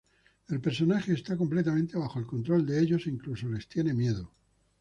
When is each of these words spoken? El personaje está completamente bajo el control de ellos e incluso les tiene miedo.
El 0.49 0.59
personaje 0.61 1.13
está 1.13 1.37
completamente 1.37 1.95
bajo 1.95 2.17
el 2.17 2.25
control 2.25 2.65
de 2.65 2.79
ellos 2.81 3.05
e 3.05 3.11
incluso 3.11 3.47
les 3.47 3.67
tiene 3.67 3.93
miedo. 3.93 4.31